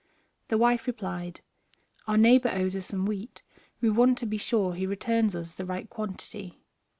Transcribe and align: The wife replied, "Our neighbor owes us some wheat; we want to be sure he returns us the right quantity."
The 0.47 0.57
wife 0.57 0.87
replied, 0.87 1.41
"Our 2.07 2.17
neighbor 2.17 2.49
owes 2.49 2.75
us 2.75 2.87
some 2.87 3.05
wheat; 3.05 3.43
we 3.81 3.91
want 3.91 4.17
to 4.17 4.25
be 4.25 4.39
sure 4.39 4.73
he 4.73 4.87
returns 4.87 5.35
us 5.35 5.53
the 5.53 5.63
right 5.63 5.87
quantity." 5.91 6.63